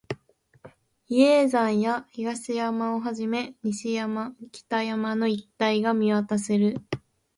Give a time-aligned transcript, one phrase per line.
[1.07, 6.81] 比叡山や東山をはじめ、西山、北山の一帯が見渡せる